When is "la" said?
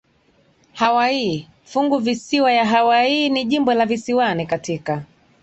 3.73-3.85